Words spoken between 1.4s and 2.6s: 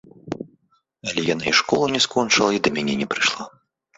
і школу не скончыла,